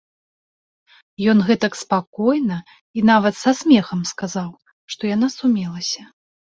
Ён 1.33 1.37
гэтак 1.49 1.77
спакойна 1.83 2.59
і 2.65 2.99
нават 3.13 3.35
са 3.43 3.51
смехам 3.63 4.01
сказаў, 4.15 4.51
што 4.97 5.01
яна 5.17 5.27
сумелася. 5.41 6.03